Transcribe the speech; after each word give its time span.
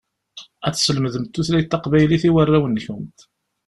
Ad 0.65 0.73
teslemdemt 0.75 1.31
tutlayt 1.33 1.67
taqbaylit 1.71 2.23
i 2.29 2.31
warraw-nkent. 2.33 3.17